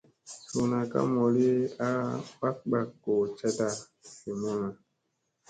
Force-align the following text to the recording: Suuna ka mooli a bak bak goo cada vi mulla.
Suuna 0.33 0.79
ka 0.91 0.99
mooli 1.13 1.47
a 1.87 1.89
bak 2.39 2.57
bak 2.71 2.87
goo 3.03 3.25
cada 3.39 3.67
vi 4.21 4.31
mulla. 4.41 4.69